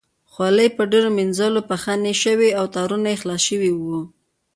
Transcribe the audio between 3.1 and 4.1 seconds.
یې خلاص شوي وو.